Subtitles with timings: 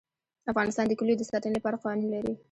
[0.51, 2.33] افغانستان د کلیو د ساتنې لپاره قوانین لري.